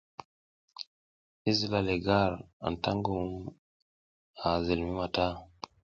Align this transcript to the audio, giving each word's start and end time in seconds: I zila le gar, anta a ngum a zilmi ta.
I 1.49 1.51
zila 1.57 1.79
le 1.87 1.95
gar, 2.05 2.33
anta 2.65 2.89
a 2.93 2.97
ngum 2.97 3.29
a 4.45 4.47
zilmi 4.65 5.05
ta. 5.15 5.27